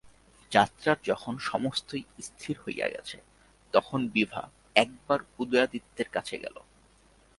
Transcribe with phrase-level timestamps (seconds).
[0.51, 3.17] যাত্রার যখন সমস্তই স্থির হইয়া গেছে,
[3.73, 4.43] তখন বিভা
[4.75, 6.55] একবার উদয়াদিত্যের কাছে গেল।